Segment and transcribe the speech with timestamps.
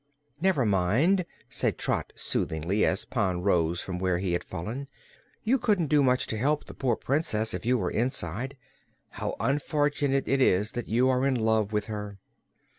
[0.41, 4.87] "Never mind," said Trot soothingly, as Pon rose from where he had fallen.
[5.43, 8.57] "You couldn't do much to help the poor Princess if you were inside.
[9.09, 12.17] How unfortunate it is that you are in love with her!"